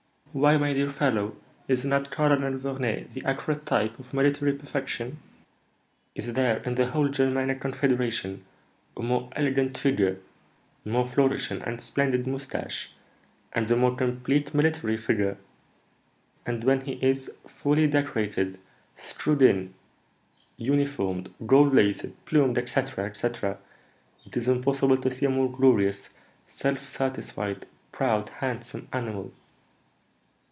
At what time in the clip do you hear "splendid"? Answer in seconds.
11.81-12.27